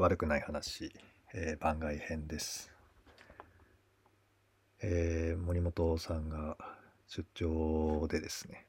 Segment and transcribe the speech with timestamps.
[0.00, 0.90] 悪くない話、
[1.34, 2.72] えー番外編です。
[4.80, 6.56] えー森本さんが
[7.06, 8.64] 出張でですね、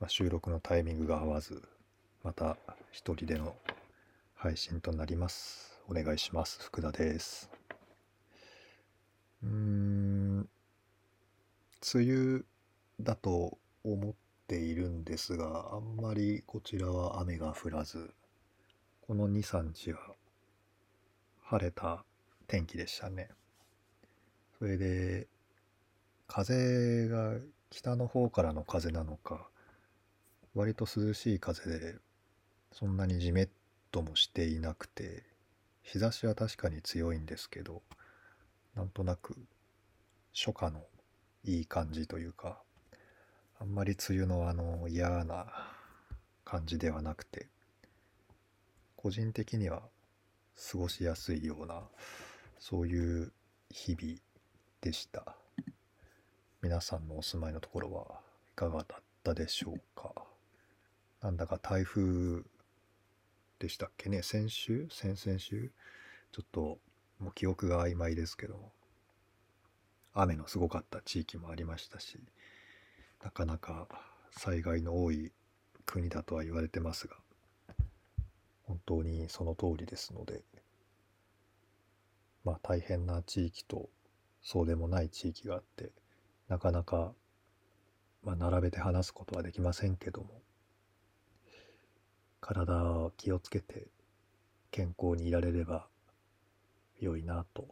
[0.00, 1.62] まあ、収録のタイミングが合わず、
[2.24, 2.56] また
[2.90, 3.54] 一人での
[4.34, 5.78] 配信となります。
[5.86, 6.58] お願いします。
[6.60, 7.48] 福田です。
[9.44, 10.48] うん、
[11.94, 12.42] 梅雨
[12.98, 14.14] だと思っ
[14.48, 18.12] ているんですが、あんまりこちらは雨が降らず、
[19.10, 19.98] この2、3日は
[21.42, 22.04] 晴れた
[22.46, 23.28] 天気でしたね。
[24.56, 25.26] それで、
[26.28, 27.34] 風が
[27.70, 29.48] 北の方からの風なのか、
[30.54, 31.96] 割と涼しい風で、
[32.70, 33.48] そんなにじめっ
[33.90, 35.24] ともしていなくて、
[35.82, 37.82] 日差しは確かに強いんですけど、
[38.76, 39.34] なんとなく
[40.32, 40.84] 初夏の
[41.42, 42.62] いい感じというか、
[43.58, 45.46] あんまり梅雨のあの嫌な
[46.44, 47.48] 感じではなくて、
[49.02, 49.80] 個人的には
[50.70, 51.88] 過ごしやすいような、
[52.58, 53.32] そういう
[53.70, 54.18] 日々
[54.82, 55.34] でした。
[56.60, 58.20] 皆さんのお住まいのところは
[58.52, 60.12] いかがだったでしょうか？
[61.22, 62.42] なんだか台風
[63.58, 64.86] でしたっけね、先週？
[64.90, 65.72] 先々週？
[66.30, 66.78] ちょっと
[67.18, 68.70] もう記憶が曖昧ですけども、
[70.12, 72.18] 雨のすごかった地域もありましたし、
[73.24, 73.88] なかなか
[74.30, 75.32] 災害の多い
[75.86, 77.16] 国だとは言われてますが、
[78.70, 80.44] 本当にその通りですので、
[82.44, 83.88] まあ大変な地域と
[84.42, 85.90] そうでもない地域があって、
[86.46, 87.12] なかなか、
[88.22, 90.40] まあ、並べて話すことはできませんけども、
[92.40, 93.88] 体を気をつけて
[94.70, 95.88] 健康にいられれば
[97.00, 97.66] 良いなと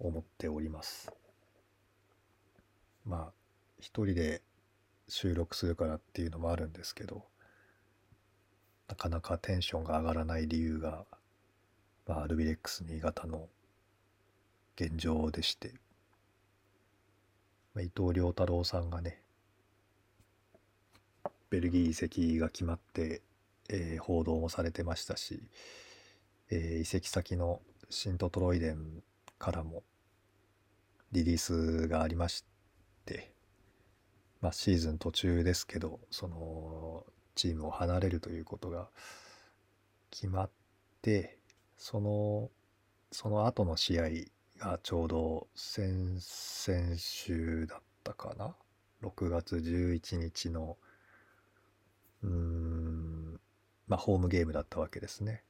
[0.00, 1.12] 思っております。
[3.06, 3.32] まあ、
[3.78, 4.42] 一人で
[5.06, 7.24] 収録するからっていうのもあるんですけど、
[8.88, 11.04] なかなかテンションが上がらない理由が、
[12.06, 13.48] まあ、ルビレックス新潟の
[14.76, 15.74] 現状でして、
[17.74, 19.20] まあ、伊藤良太郎さんがね、
[21.50, 23.22] ベルギー移籍が決まって、
[23.70, 25.40] えー報道もされてましたし、
[26.50, 29.02] えー移籍先のシントトロイデン
[29.38, 29.82] からも
[31.12, 32.44] リリースがありまし
[33.06, 33.32] て、
[34.40, 38.88] まあ、シーズン途中ですけど、そのチームを離れるということが
[40.10, 40.50] 決まっ
[41.02, 41.38] て、
[41.76, 42.50] その、
[43.12, 44.08] その後の試合
[44.58, 48.54] がちょうど先々週だったかな
[49.02, 50.76] ？6月11日の、
[52.22, 53.40] うーん、
[53.86, 55.44] まあ、ホームゲームだったわけですね。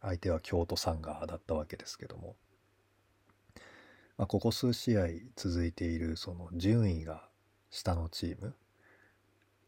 [0.00, 2.36] 相手は京都サンガーだったわけですけども、
[4.16, 7.28] まあ、ここ数試合続いているその順位が
[7.70, 8.54] 下のチーム、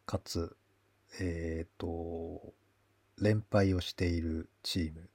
[0.07, 0.57] かつ、
[1.21, 2.55] えっ、と、
[3.19, 5.09] 連敗をしているチーム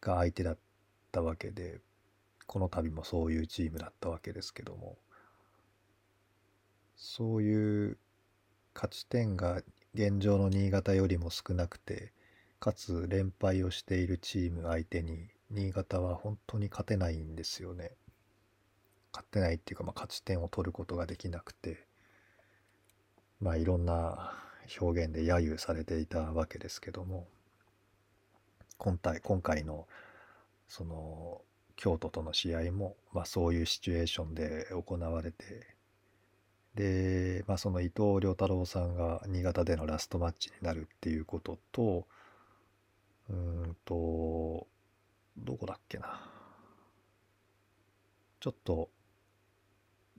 [0.00, 0.58] が相手だっ
[1.12, 1.80] たわけで、
[2.46, 4.96] この度もそういうチームだったわけですけども、
[6.96, 7.98] そういう
[8.74, 9.62] 勝ち点が
[9.94, 12.12] 現状の新潟よりも少なくて、
[12.58, 17.92] かつ連敗をしているチーム相手に、新潟は本当に勝てないんですよね。
[19.12, 21.86] 勝てないっていうか、まあ、勝ち点を取ることができなくて、
[23.40, 24.32] まあいろんな
[24.78, 27.26] 表現で揶揄されていたわけですけども、
[28.78, 29.86] 今回今回の
[30.68, 31.42] その
[31.76, 35.66] 京都との試合も、まあ、そういうシチュエーションで行われて、
[36.74, 42.06] で、まあ、その伊藤良太郎さんが新潟でのラストマッチになるっていうことと、
[43.28, 44.66] うんと、
[45.38, 46.30] どこだっけな。
[48.40, 48.90] ちょっと、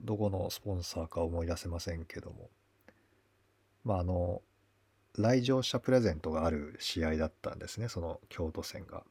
[0.00, 2.50] どこのスポンサーか思い出せませんけども、
[3.84, 4.42] まあ、あの、
[5.14, 9.04] 来場者プレゼントがある試合だったんですね、その京都戦が。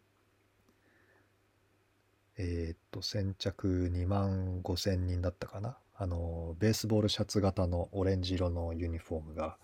[2.38, 5.78] えーっと、先着2万5千人だったかな。
[5.96, 9.58] あの、ベースボールシャツ型のオレンジ色のユニフォームが、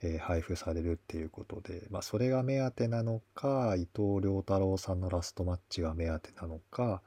[0.00, 7.02] えー配布されるっていうことで、まあ、それが目当てなのか、伊藤良太郎さんのラストマッチが目当てなのか、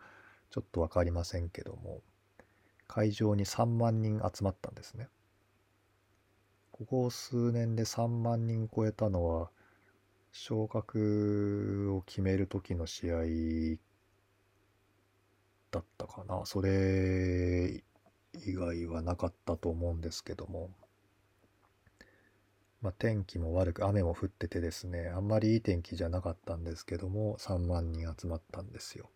[0.50, 2.02] ちょっとわかりませんけども、
[2.88, 5.08] 会場に3万人集まったんですね。
[6.82, 9.52] ここ数年で3万人超えたのは、
[10.32, 13.78] 昇格を決める時の試合
[15.70, 16.44] だったかな。
[16.48, 17.84] それ
[18.34, 20.72] 以外はなかったと思うんですけども、
[22.82, 29.12] まあ、天気も悪く雨も降っててですね、あんまりいい天気じゃなかったんですけども、3万人集まったんですよ。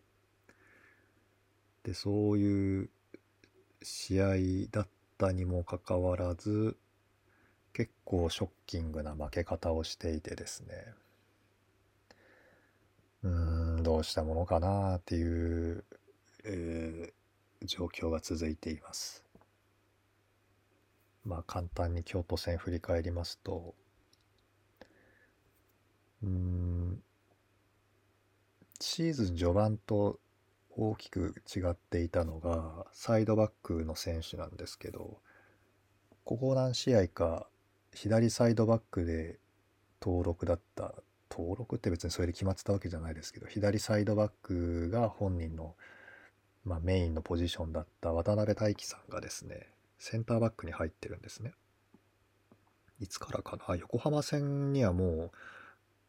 [1.82, 2.90] で、そういう
[3.82, 4.36] 試合
[4.70, 4.88] だっ
[5.18, 6.78] たにもかかわらず、
[7.76, 10.94] 結構ショッキングな負け方をしていてですね、
[13.84, 15.84] 動したものかなっていう、
[16.46, 19.26] えー、状況が続いています。
[21.26, 23.76] まあ簡単に京都戦振り返りますと
[26.24, 27.04] うん
[28.80, 30.20] シーズン序盤と
[30.78, 35.18] 大きく違っていたのがサイドバックの選手なんですけど
[36.24, 37.48] ここ何試合か
[37.96, 39.40] 左サイドバックで
[40.02, 40.94] 登録だった
[41.32, 45.76] 登録って別にそれで決まってたわけじゃないですけど左サイドバックが本人の、
[46.64, 51.54] まあ、メインのポジションだった渡辺大輝さんがですねセンターバックに入ってるんですね。
[53.00, 53.76] いつからかな。
[53.76, 55.32] 横浜戦にはもう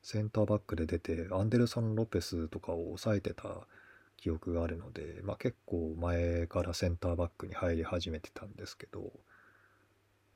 [0.03, 3.67] センターバックで出てアンデルソン・ロペスとかを抑えてた
[4.17, 9.13] 記憶があるので、まあ、結構前からセンターバックに入り始めてたんですけど、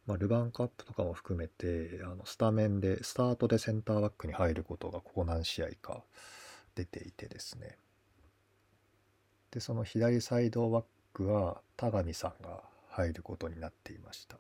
[0.07, 6.03] まあ、ルヴァンカップとかも含めてあのスタメンでスタートでセンターバックに入ることがここ何試合か
[6.75, 7.77] 出ていてですね。
[9.51, 14.37] でその左サイドバックは田上さんが入ることになっていました。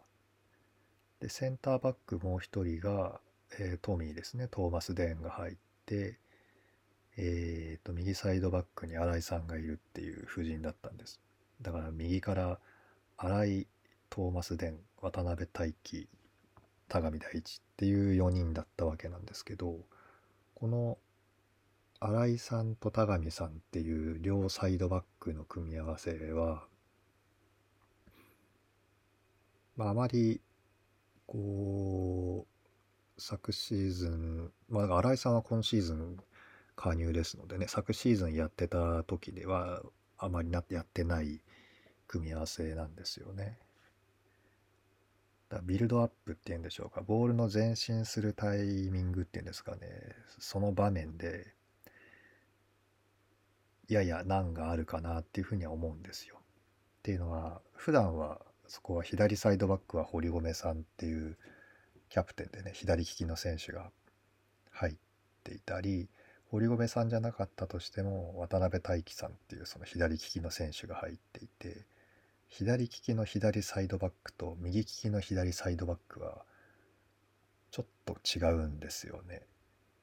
[1.20, 3.20] でセンターバックもう一人が、
[3.58, 4.48] えー、トミーですね。
[4.48, 5.54] トーマス・デーンが入っ
[5.86, 6.18] て
[7.16, 11.20] えーと、右サイドバックに新井さんがいるっていう布陣だったんです。
[11.60, 12.58] だから右から
[13.18, 13.66] 新井、
[14.10, 16.08] トーマス・デン、渡辺大輝、
[16.88, 19.78] 田上大地っていう4人だったわけなんですけど、
[20.54, 20.98] この
[22.00, 26.64] 新井さんと田上さんっていう両サイドバックの組み合わせは、
[29.76, 30.40] まあ、あまり
[31.26, 36.16] こう昨シーズンまあ新井さんは今シーズン
[36.74, 39.82] 加入ですのでね昨シーズンやってた時では
[40.16, 41.42] あまりなやってない
[42.08, 43.58] 組み合わせなんですよね。
[45.50, 49.80] だビルドアップっていうんでしょうかボールの前進するタイミングっていうんですかね
[50.38, 51.54] その場面で
[53.88, 56.36] やや難があるかなっていうふうには思うんですよ。
[56.38, 61.36] っていうのは普段はそこは左サイドバックは堀米さんっていう
[62.08, 63.90] キャプテンでね左利きの選手が
[64.70, 64.94] 入っ
[65.42, 66.08] ていたり
[66.50, 71.86] 堀米さんじゃなかったとしても渡辺大輝さんっていうその左利きの選手が入っていて
[72.50, 76.44] 左利きの左サイドバックと右利きの左サイドバックは
[77.70, 79.42] ちょっと違うんですよね。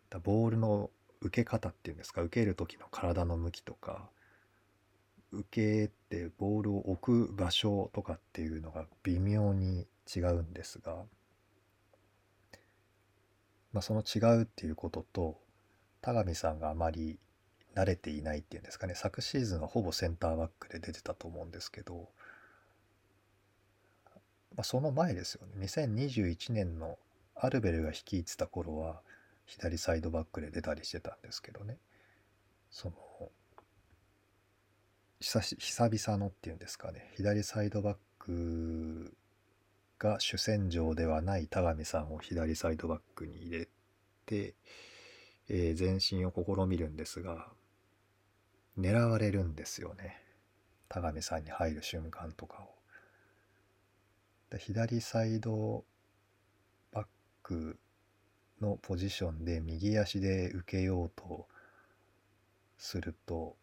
[0.10, 0.90] だボールの
[1.20, 2.22] 受け方っていうんですか？
[2.22, 4.10] 受ける時の体の向きとか
[5.34, 9.86] 受けてボールを置く場所とかっていうのが微妙に
[10.16, 10.96] 違うんですが、
[13.74, 15.38] まあ、その違うっていうことと
[16.00, 17.20] 田上さんがあまり
[17.76, 22.08] 慣れていないっていうんですかね昨シーズンはほぼセンターバックで出てたと思うんですけど、
[24.58, 25.54] まあ、その前ですよね。
[25.66, 26.98] 2021年の
[27.36, 29.02] アルベルが率いてた頃は
[29.46, 31.78] 左サイドバックで出たりしてたんですけどね。
[32.70, 32.96] その
[35.20, 37.12] 久々のっていうんですかね。
[37.16, 39.16] 左サイドバック
[40.00, 43.70] が主戦場ではない田上さんを左サイドバックに入れ
[44.26, 44.56] て
[45.50, 47.48] えー、前進を試みるんですが
[48.78, 50.22] 狙われるんですよね。
[50.90, 52.77] 田上さんに入る瞬間とかを。
[54.56, 55.84] 左サイド
[56.92, 57.06] バッ
[57.44, 57.78] ク
[58.62, 61.48] のポジションで右足で受けようと
[62.78, 63.58] すると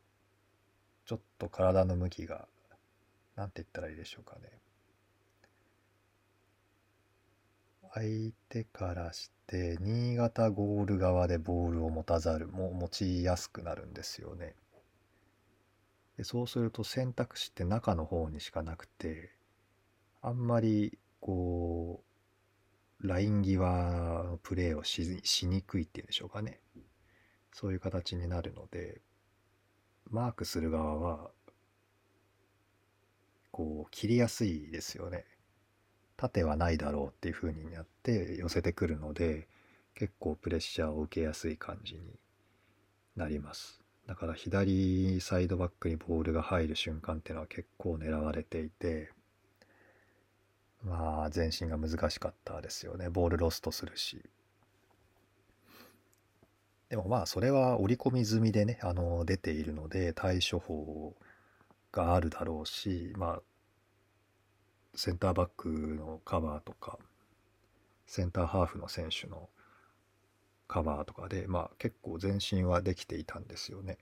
[1.07, 2.49] ちょっと体の向きが
[3.35, 4.59] 何て言ったらいいでしょうかね
[7.95, 14.57] 相手からして新潟ゴール側でボールを持たざるも持ちやすくなるんですよね。
[16.17, 19.34] でそうすると選択肢って中の方にしかなくて
[20.27, 22.03] あんまりこ
[23.03, 23.59] うライン際
[24.25, 26.61] のプレーをししにくいっていうんでしょうかね。
[27.53, 29.03] そういう形になるので
[30.11, 31.31] マークする側は
[33.51, 35.27] こう切りやすいですよね。
[36.17, 39.47] 縦はないだろうっていう風にやって寄せてくるので
[39.95, 42.01] 結構プレッシャーを受けやすい感じに
[43.15, 43.83] なります。
[44.07, 49.11] だから左サイドバックにボールが入る瞬間っていうのは結構狙われていて
[50.85, 54.23] まあ前進が難しかったですよねボールロストするし
[56.91, 61.15] でもまあそれは織り込み済みでねあの出ているので対処法
[61.91, 63.43] があるだろうしまあ
[64.95, 66.99] センターバックのカバーとか
[68.07, 69.49] センターハーフの選手の
[70.69, 73.99] カバーとかで、まあ、結構前進はできていたんですよね。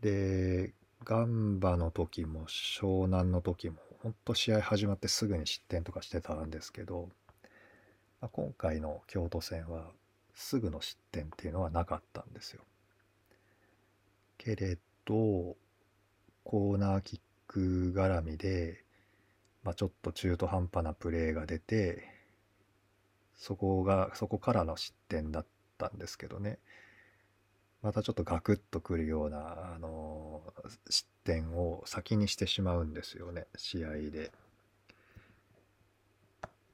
[0.00, 0.72] で
[1.04, 7.08] ガンバの時も湘南の時も本当試合始まってすぐに失点とかしてたんですけど、
[8.20, 9.92] まあ、今回の京都戦は
[10.34, 12.60] すぐの失点っていうのはなかったんですよ。
[14.36, 15.56] けれど、
[16.44, 18.84] コーナーキック絡みで、
[19.62, 22.06] まあ、ちょっと中途半端なプレーが出て、
[23.34, 25.46] そこが、そこからの失点だっ
[25.78, 26.58] たんですけどね。
[27.84, 30.42] またちょっとガクッとくるような、あの
[30.88, 34.32] 失点を先にしてしまうんですよね、試合で。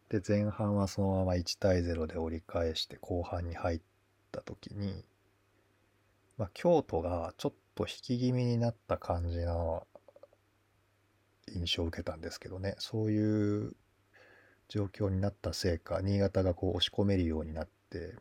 [0.09, 3.81] で、前半はそのまま1対0で折り返して後半に入っ
[4.31, 5.05] た時に、
[6.39, 9.89] まあ、京都がちょっと引き気味になった感じの
[11.53, 13.75] 印象を受けたんですけどね、そういう
[14.69, 18.15] 状況になったせいか、新潟がこう押し込めるようになって、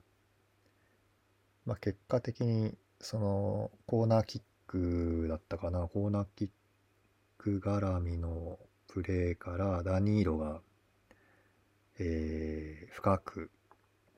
[1.66, 6.50] まあ、結果的にそのコーナーキックだったかなコーナーキッ
[7.38, 10.62] ク絡みのプレーからダニーロが、
[12.00, 13.52] えー、深く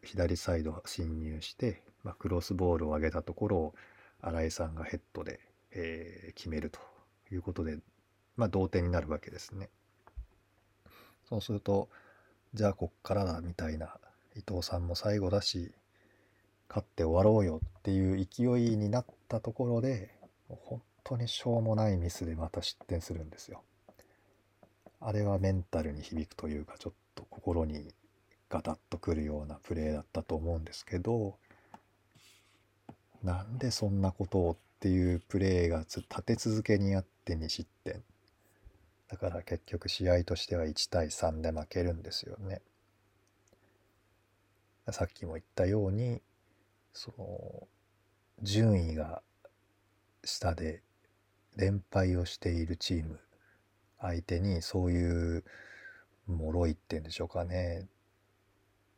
[0.03, 3.75] 左サイド侵入して、まあ、クロスボールを上げたところを
[4.21, 5.39] 新井さんがヘッドで、
[5.71, 6.79] えー、決めると
[7.31, 7.77] いうことで、
[8.37, 9.69] まあ、同点になるわけですね。
[11.29, 11.89] そうすると
[12.53, 13.95] じゃあこっからだみたいな
[14.35, 15.71] 伊藤さんも最後だし
[16.71, 20.15] 勝って終わろうよっていう勢いになったところで
[20.47, 23.61] 本当にしょうもないミスでまた失点するんですよ。
[25.01, 27.93] あれはメンタルに響くというかちょっと心に
[28.49, 31.35] ガタッとくるようなプレーだったと思うんですけど
[33.21, 38.01] なんでそんなことをっていうプレーが立て続けにあって2失点
[39.09, 42.61] だから結局試合としては1対3で負けるんですよね。
[44.91, 46.21] さっきも言ったように
[46.93, 47.67] その
[48.41, 49.21] 順位が
[50.23, 50.81] 下で
[51.55, 53.19] 連敗をしているチーム
[53.99, 55.43] 相手にそういう
[56.27, 57.87] 脆いってんでしょうかね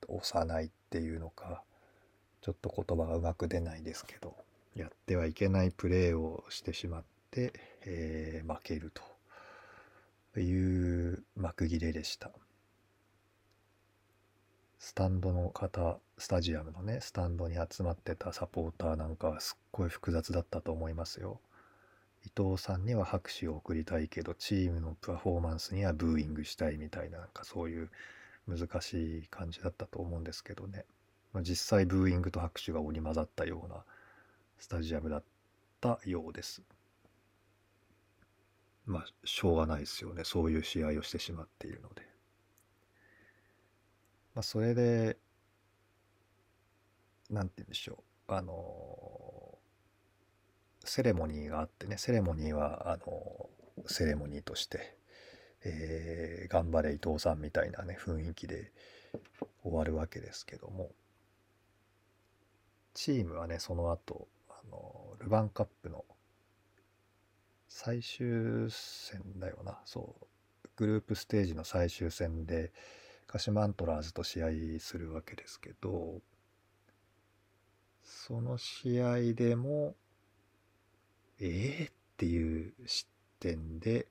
[0.08, 1.64] 幼いっていうのか
[2.42, 4.36] ちょっと言葉がうまく出ないですけど
[4.76, 7.54] やってはいけないプレーをしてしまって、
[7.86, 8.92] えー、負ける
[10.34, 12.32] という幕切れでした。
[14.86, 21.40] スタンドの方、スタジアムのね、スタンドに集まってたサポーターなんかはすっごい複雑だったと思いますよ。
[22.26, 27.90] 伊藤さんには拍手を送りたいけど、チームのパフォーマンスにはブーイングしたいみたいな、なんかそういう
[28.46, 30.84] 難しい感じだったと思うんですけどね。
[31.32, 33.86] まあ、実際ブーイングと拍手が織り交ざったような
[34.60, 35.24] スタジアムだっ
[35.80, 36.62] たようです。
[38.86, 40.26] まあ、しょうがないですよね。
[40.26, 42.13] そういう試合をしてしまっているので。
[44.36, 45.18] まあ、それで、
[47.30, 48.34] なんて言うんでしょう。
[48.34, 49.58] あの、
[50.84, 53.50] セレモニーがあってね、セレモニーは、あの、
[53.88, 54.98] セレモニーとして、
[55.64, 58.72] えー、頑張れ伊藤さんみたいなね、雰囲気で
[59.64, 60.92] 終わるわけですけども、
[62.94, 66.06] チームはね、その後、あの、ルヴァンカップの
[67.68, 72.72] 最終戦だよな、そう、グループステージの最終戦で、
[73.34, 76.22] 鹿島アントラーズと試合するわけですけど、
[78.04, 79.96] その試合でも、
[81.40, 83.10] ええー、っていう失
[83.40, 84.08] 点で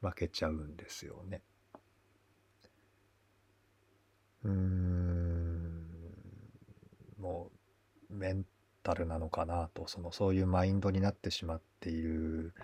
[0.00, 1.40] 負けちゃうんですよね。
[4.42, 5.86] うーん、
[7.20, 7.52] も
[8.10, 8.44] うメン
[8.82, 12.54] タルなのかなと、そのそういうマインドになってしまっている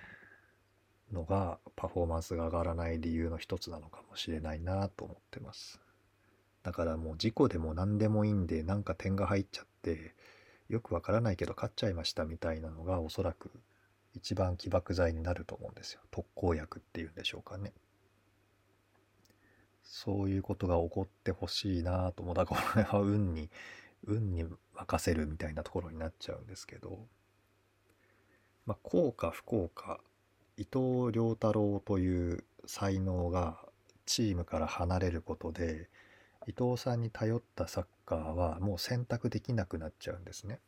[1.13, 5.84] のがパフォーマンスが上がらない理由の一つなのかもしれないなと思ってます。
[6.65, 10.15] だからもう事故でも何でもいいんでなんか点が入っちゃって
[10.69, 13.51] よくわからないけど勝っちゃいましたみたいなのがおそらく
[14.15, 16.01] 一番起爆剤になると思うんですよ。
[16.11, 17.73] 特効薬っていうんでしょうかね。
[19.83, 22.35] そういうことが起こってほしいなと思う。
[22.35, 23.51] だからこれは運に、
[24.05, 27.07] 運に任せるみたいなところになっちゃうんですけど、
[28.67, 30.01] まあ、幸か不幸か、
[30.57, 33.59] 伊藤良太郎という才能が
[34.07, 35.89] チームから離れることで、
[36.47, 40.61] 伊藤さんに頼ったサッカーはもう選択できなくなっちゃうんですね。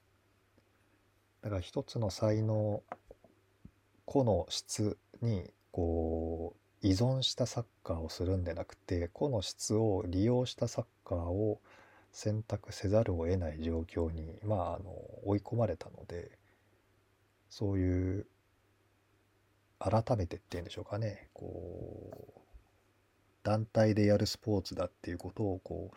[1.42, 2.82] だから一つの才能
[4.04, 11.60] 個の質にこう依存したサッカーをするんでなくて個の質を利用したサッカーを
[12.12, 14.90] 選択せざるを得ない状況に、まあ、あの
[15.24, 16.38] 追い込まれたので
[17.50, 18.26] そういう
[19.78, 22.40] 改めてっていうんでしょうかねこう
[23.46, 25.92] 団体でやるスポーツだっていうことをこ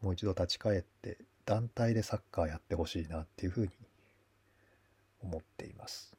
[0.00, 3.70] うもう一度立ち返って団体でサッカーやってほしいなっていうふうに
[5.24, 6.14] 思っています。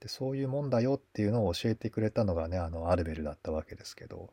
[0.00, 4.30] でそういうもんだよっていうのを教えてくれたのがねあのアルベルだったわけですけど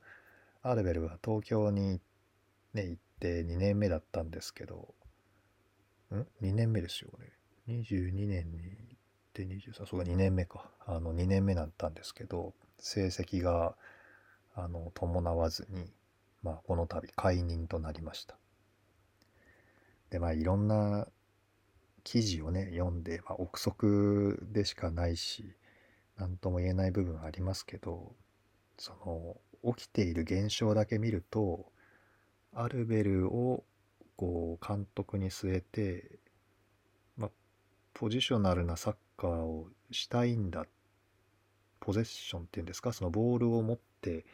[0.63, 1.99] アルベルは東京に
[2.73, 4.95] ね行って2年目だったんですけど
[6.11, 7.33] ん？2年目ですよね。
[7.67, 8.97] 22年に行っ
[9.33, 10.71] て23そうか2年目か。
[10.87, 13.75] あの2年目だったんですけど成績が
[14.55, 15.91] あの伴わずに、
[16.43, 18.37] まあ、この度解任となりました。
[20.09, 21.07] でまあいろんな
[22.03, 25.53] 記事をね読んで、まあ、憶測でしかないし
[26.17, 28.15] 何とも言えない部分ありますけど
[28.77, 28.93] そ
[29.63, 31.71] の起きている現象だけ見ると
[32.53, 33.63] アルベルを
[34.15, 36.19] こう監督に据えて、
[37.15, 37.29] まあ、
[37.93, 40.67] ポジショナルなサッカーをしたいんだっ
[41.79, 42.93] ポゼッションっていうんですか？
[42.93, 44.25] そのボールを持って、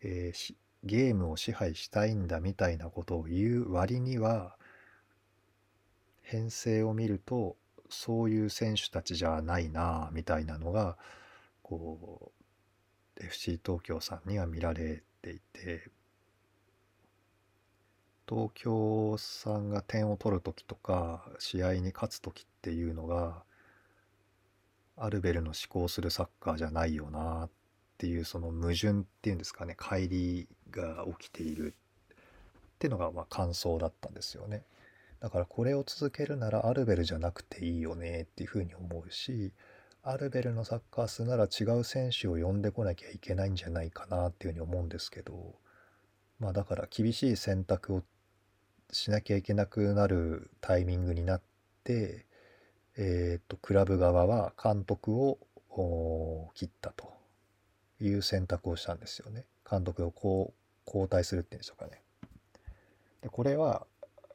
[0.00, 4.56] えー、ゲームを支配したいんだみたいなことを言う割には
[6.22, 7.56] 編成を見ると
[7.88, 10.96] そういう選手たちじゃないなみたいなのが
[11.62, 12.32] こ
[13.20, 15.88] う FC 東京さんには見られていて
[18.28, 23.45] 東京さんが点を取る時とか試合に勝つ時っていうのが
[24.96, 27.50] アルベルの思考するサッカーじゃないよなっ
[27.98, 31.74] ていうその矛盾っていうんですかね乖離が起きている
[32.14, 34.64] っていうのがまあ感想だったんですよね。
[35.20, 39.52] だからこれを続けるならアルベルじゃなくていいよねっていうふうに思うし
[40.02, 45.54] アルベルのサッカーするなら違う選手を呼んでこなきゃいけないんじゃないかなっていうふうに思うんですけど
[46.38, 48.02] まあだから厳しい選択を
[48.92, 51.42] しなきゃいけなくなるタイミングになっ
[51.84, 52.25] て、
[52.98, 55.38] えーと、クラブ側は監督を
[56.54, 57.12] 切ったと
[58.00, 59.44] いう選択をしたんですよね。
[59.68, 62.02] 監督をこう交代するっていうんでしょうかね。
[63.20, 63.86] でこれは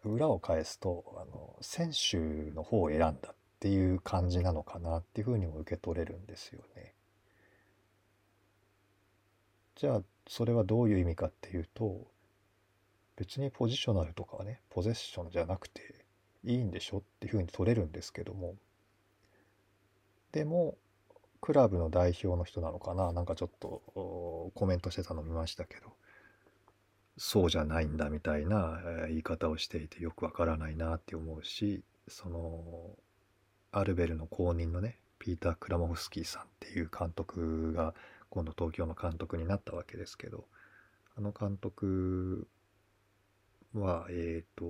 [0.03, 2.17] 裏を返すとあの選手
[2.51, 6.93] の方を選んだっていう感じなのかなっていうふうにも受け取れるんですよね。
[9.75, 12.05] じゃあそれはどういう意味かっていうと
[13.15, 16.00] 別にポジショナルとかはねポゼッションじゃなくて
[16.43, 16.97] いいんでしょ？
[16.97, 18.55] っていうふうに取れるんですけども。
[20.31, 20.77] でも
[21.41, 23.11] クラブの代表の人なのかな？
[23.13, 23.81] なんかちょっと
[24.55, 25.93] コメントしてたの見ましたけど。
[27.17, 32.97] そうじゃないんだみたいな言い方をしていてよくわからないなって思うしその
[33.71, 37.93] アルベルの後任のねピーター・クラモフスキーさんっていう監督が
[38.29, 40.45] 今度東京の監督になったわけですけど
[41.15, 42.47] あの監督
[43.75, 44.65] はえっ、ー、と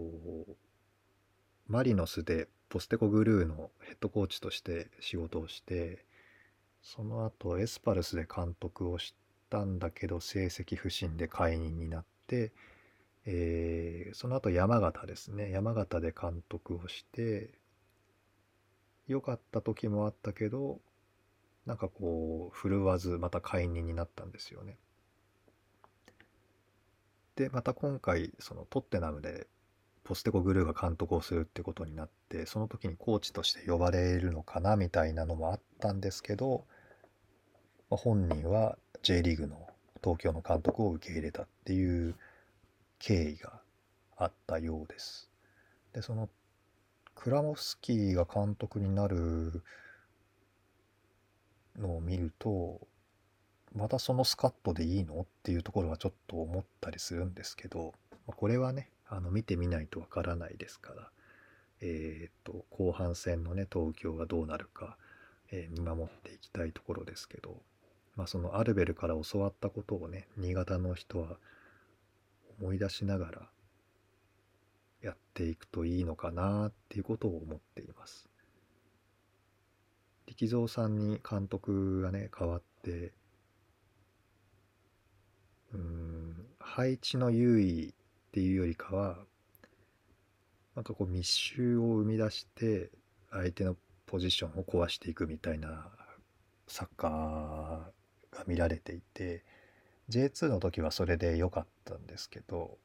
[1.67, 6.05] マリノスでポステコグルーのヘッドコーチとして仕事をして
[6.81, 9.13] その後エスパルスで監督をし
[9.49, 12.51] たんだけど成績不振で解任になって、
[13.25, 17.51] えー、その後山形ですね山形で監督をして
[19.07, 20.79] 良かった時もあったけど
[21.65, 24.77] なんかこう振るわずまた解任になったんですよね。
[27.35, 29.47] でまた今回そのトッテナムで
[30.11, 36.65] ポステコグルーが監督をするってことになってその時にコーチとして呼ばれるのかなみたいなのもあったんですけど、
[37.89, 39.69] まあ、本人は J リーグの
[40.03, 42.15] 東京の監督を受け入れたっていう
[42.99, 43.61] 経緯が
[44.17, 45.31] あったようです。
[45.93, 46.27] でその
[47.15, 49.63] クラモフスキーが監督になる
[51.79, 52.81] のを見ると
[53.73, 55.21] またそのスカットでいいの？
[55.21, 57.93] っていうところはちょっと思ったりするんですけど
[58.25, 61.09] これはねあの見てみないとわからないですから
[61.81, 64.97] えっ、と後半戦のね東京がどうなるか、
[65.51, 67.57] えー、見守っていきたいところですけど、
[68.15, 71.37] まあ、そのアルベルから教わったことをね新潟の人は
[72.59, 73.49] 思い出しながら
[75.01, 78.29] やっていくといいのかなっていうことを思っています。
[80.27, 83.11] 力蔵さんに監督がね変わって
[85.73, 87.93] うん配置の優位
[88.31, 89.17] っていうよりかは
[90.75, 92.89] なんかこう密集を生み出して
[93.29, 95.89] 相手のポジションを壊していくみたいな
[96.67, 99.43] サッカーが見られていて
[100.09, 102.77] J2 の時はそれで良かったんですけど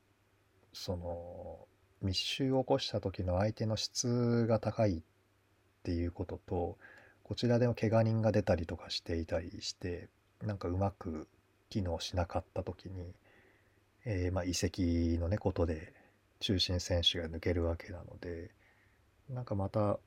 [0.72, 1.58] その
[2.02, 5.00] 密集を起こした時の相手の質が高いっ
[5.84, 6.76] ていうことと
[7.22, 10.08] こちらでも怪我人が出たりとかしていたりして
[10.42, 11.28] なんかうまく
[11.68, 13.12] 機能しなかった時に、
[14.06, 15.92] えー、まあ、移籍のねことで
[16.38, 18.52] 中心選手が抜けるわけなので
[19.28, 19.98] なんかまた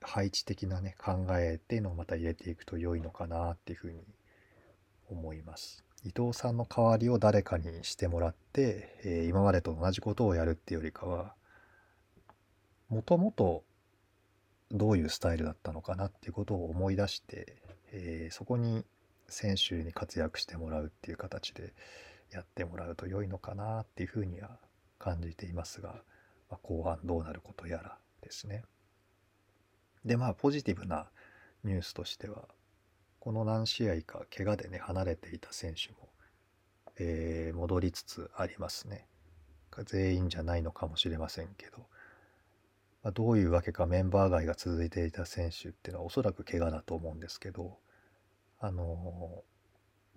[0.00, 3.98] 配置的なね考えっていうのをまた入れていくと良いのかなっていうふうに
[5.10, 5.84] 思います。
[6.04, 11.34] 伊藤さんの代わりを誰かにしてもらって、えー、今までと同じことをやるっていうよりかは
[12.90, 13.64] もともと
[14.70, 17.56] どういうスタイルだったのかなっていうことを思い出して、
[17.90, 18.84] えー、そこに
[19.28, 21.72] 選手に活躍してもらうっていう形で
[22.34, 24.58] やってもらうと良いのかなっていうふうには
[24.98, 26.02] 感じていますが、
[26.50, 28.64] まあ、後半どうなることやらですね。
[30.04, 31.08] でまあポジティブな
[31.62, 32.48] ニュースとしては
[33.20, 36.10] この何試合か怪我でね離れていた選手も、
[36.98, 39.06] えー、戻りつつありますね。
[39.86, 41.78] 全員じゃないのかもしれませんけど、
[43.02, 47.78] まあ、どういうわけかメンバー外が続いていた選手っていうのはおそらく怪我だと思うんですけど
[48.60, 49.53] あのー、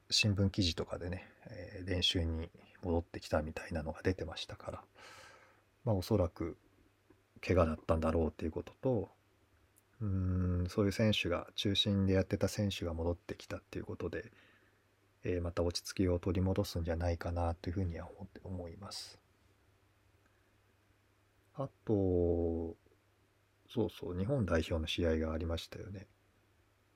[0.10, 2.50] 新聞記事とかでね、えー、練習に
[2.84, 4.84] 戻ってきたみたいなのが出てましたから、
[5.86, 6.58] まあ、おそらく
[7.46, 9.10] 怪我だったんだろうっていうことと
[10.02, 14.32] うんそういう選手が中心でやってた選手が戻ってきたっていうことで、
[15.24, 19.20] えー、また落ち着きを取り戻すんじゃないかなというふうには思って思います。
[21.56, 22.76] あと、
[23.70, 26.06] そうそう、日本代表の試合がありましたよね。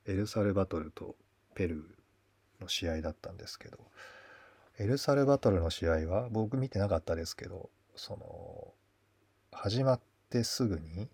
[0.06, 1.16] エルサルバトルと
[1.56, 2.01] ペルー
[2.62, 3.80] の試合だったんですけど、
[4.80, 8.74] エルサルバトルの試合は僕見てなかったですけど、その、
[9.52, 11.10] 始まってすぐに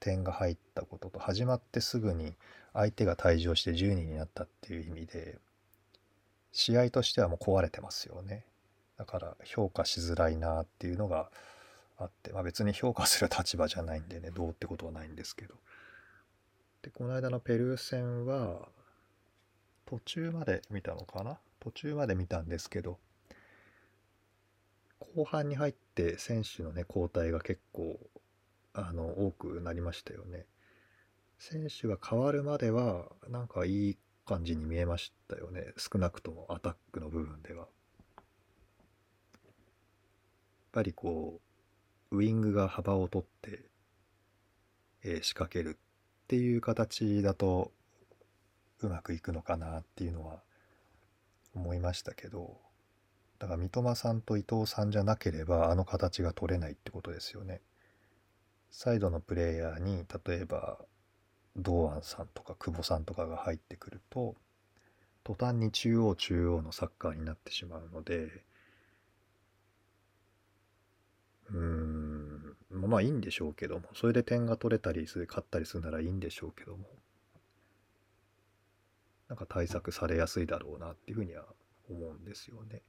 [0.00, 2.34] 点が入ったことと、始まってすぐに
[2.72, 5.38] 相手が退場して10人になったっていう意味で、
[6.52, 8.44] 試合としてはもう壊れてますよね。
[8.96, 11.30] だから評価しづらいなっていうのが、
[11.98, 15.54] あって、まあ、別に評価する立場じゃないんでねどうってことはないんですけど
[16.82, 18.68] でこの間のペルー戦は
[19.88, 21.38] 途中まで見たのかな？
[21.60, 22.98] 途中まで見たんですけど
[25.16, 27.98] 後半に入って選手のね交代が結構
[28.74, 30.44] あの多くなりましたよね。
[31.38, 35.72] 選手が変わるまではなんかいい感じに見えましたよね。
[35.78, 37.60] 少なくともアタックの部分では。
[37.60, 37.66] やっ
[40.72, 41.40] ぱりこ
[42.10, 43.62] うウイングが幅を取って、
[45.02, 47.72] えー、仕掛けるっていう形だと
[48.80, 50.42] うまくいくのかなっていうのは
[51.54, 52.56] 思いましたけど
[53.38, 57.60] だから三笘さんと伊藤さんじゃなければあの形が取れないってことですよね。
[58.70, 60.78] サイドのプレイヤーに例えば
[61.56, 64.34] 堂安さんとか久保さんとかが入ってくると
[65.24, 68.44] 途端に中央中央のサッカーになってしまうので
[71.50, 76.84] うーん、まあいいんでしょうけども、それで点が取れたりする、勝ったりするならいいんでしょうけども、
[79.28, 81.44] なんか対策されやすいだろうなっていうふうには
[81.90, 82.82] 思うんですよね。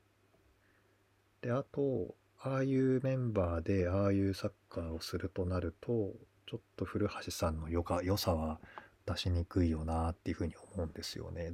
[1.41, 6.13] で、あと、ああいうメンバーでああいうサッカーをするとなると、
[6.47, 8.60] ちょっと古橋さんの良良さは
[9.06, 11.52] 出しにくいよなっていうふうに思うんですよね。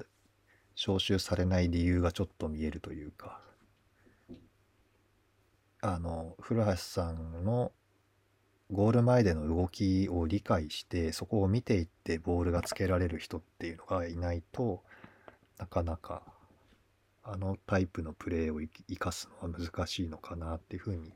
[0.76, 3.42] 招集されない理由がちょっと見えるというか。
[5.82, 7.72] あの古橋さんの
[8.72, 14.82] ゴール前での動きを理解してそこを見ていってボールがつけられる人っていうのがいないと
[15.60, 16.24] なかなか
[17.24, 21.14] あのタイプのプレーを生かすのは難しいのかなっていうふうに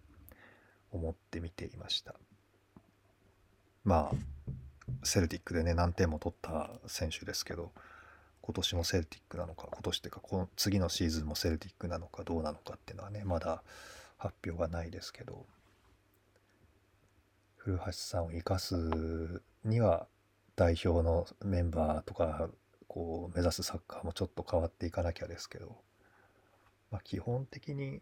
[0.92, 2.16] 思って見ていました。
[3.84, 4.16] まあ
[5.04, 7.72] セルティックでね何点も取った選手ですけど
[8.42, 13.64] 今年もセルティックなのか今年っていうかこの次のシーズンもセルティックなのかどうなのかっていうのはねまだ
[14.18, 15.46] 発表がないですけど。
[17.70, 20.08] 古橋さんを生かすには
[20.56, 22.50] 代表のメンバーとか
[22.88, 25.78] こう目指すサッカーもちょっと変わっていかなきゃですけど、
[26.90, 28.02] まあ、基本的に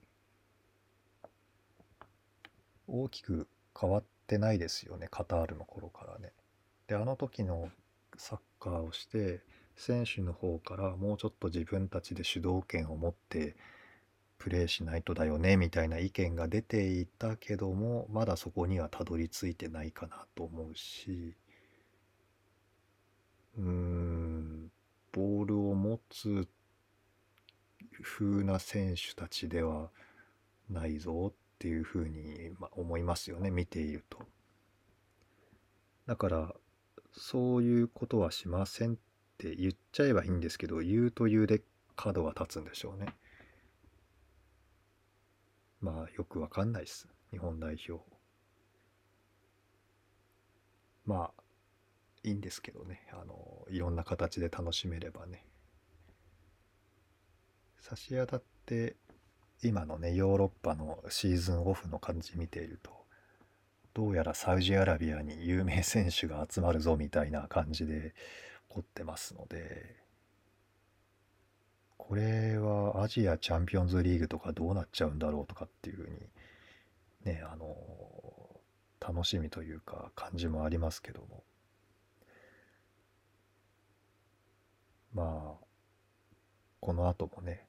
[2.87, 6.31] 大きく変わってないですよねカタールの頃からね。
[6.87, 7.69] であの時の
[8.15, 9.41] サッカーをして
[9.75, 13.57] 選手の方からもうちょっと自分たちで主導権を持って
[14.37, 21.35] プレイしないとだよねみたいな意見が出ていたけどもまだそこにはたどり着いてないかなと思うし
[23.57, 24.71] うーん
[25.11, 26.47] ボールを持つ
[28.03, 29.89] 風な選手たちでは
[30.69, 34.19] ないぞっていうふうに、思いますよね見ていると。
[36.05, 36.55] だから
[37.11, 38.95] そういうことはしませんっ
[39.37, 41.61] て言っちゃえばいいんですけど言うと言うで
[41.95, 43.07] 角が立つんでしょうね。
[45.81, 47.07] まあよくわかんないです。
[47.31, 48.03] 日本代表。
[51.05, 51.43] まあ
[52.23, 53.07] いいんですけどね。
[53.13, 55.45] あの、いろんな形で楽しめればね。
[57.79, 58.97] 差し当たって
[59.63, 62.91] 今のね、ヨーロッパのシーズンオフの感じ見ていると、
[63.93, 68.13] どうやらサウジアラビアに有名選手が集まるぞみたいな感じで
[68.69, 69.95] 凝ってますので、
[71.97, 76.15] これはアジアチャンピオンズリーグとかどうなっちゃうんだろうとかっていうふうに
[77.25, 77.75] ねあの
[78.99, 81.43] 楽しみというか感じもありますけども。
[85.13, 85.65] まあ
[86.79, 87.65] この後もね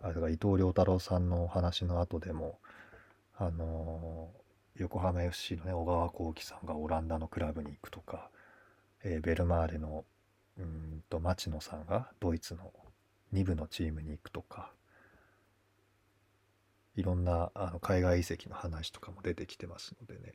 [0.00, 2.58] あれが伊藤良太郎さんのお話の後でも
[3.36, 4.30] あの
[4.76, 8.30] 横浜 FC のね小川幸輝さんがオランダのクラブに行くとか
[9.02, 10.04] えーベルマーレの
[10.58, 12.72] うんと町野さんがドイツの
[13.32, 14.72] 2部のチームに行くとか
[16.96, 20.34] いろんなあの海外移籍の話とかも出てきてますのでね、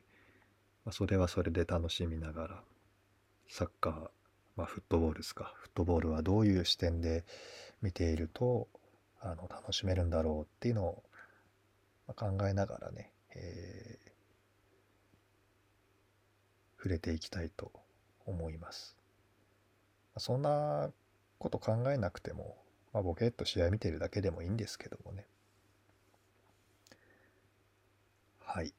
[0.84, 2.62] まあ、それはそれで楽しみながら
[3.48, 4.08] サッカー、
[4.56, 7.24] まあ、フットボールですかフットボールはどういう視点で
[7.80, 8.68] 見ていると
[9.20, 11.02] あの楽しめるんだろうっていうのを
[12.08, 14.08] 考えながらね、えー
[16.78, 17.72] 触れていきたいと
[18.24, 18.96] 思います。
[20.16, 20.90] そんな
[21.38, 22.56] こと考えなくても、
[22.92, 25.26] まあ、ボケっと試合見てるだけでもいいんですけどもね。
[28.44, 28.74] はい。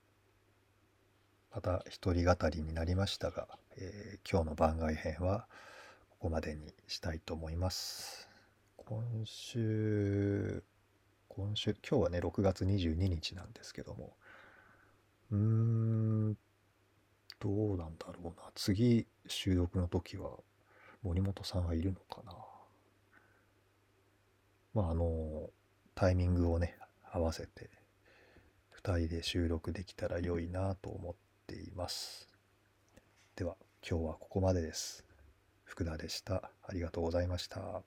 [1.51, 5.47] また一人語りになりましたが、えー今日の番外編は
[6.11, 8.29] ここまでにしたいと思います。
[8.77, 10.63] 今週、
[11.29, 14.17] 今週、今日はね、6月22日なんですけども、
[15.31, 16.37] うーん、
[17.39, 18.51] どうなんだろうな。
[18.55, 20.37] 次、収録の時は、
[21.03, 22.33] 森本さんはいるのかな。
[24.73, 25.49] まあ、あの、
[25.95, 26.77] タイミングをね、
[27.11, 27.69] 合わせて、
[28.81, 31.15] 2人で収録できたら良いなと思っ
[31.47, 32.29] ています。
[33.35, 33.55] では、
[33.87, 35.05] 今日はここまでです。
[35.63, 36.51] 福田でした。
[36.63, 37.83] ありがとうございました。